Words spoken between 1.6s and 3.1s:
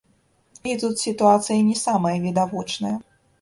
не самая відавочная.